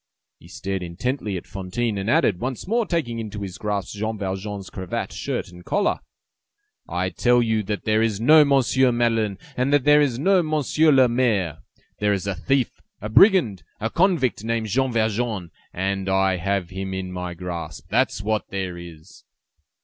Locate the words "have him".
16.37-16.95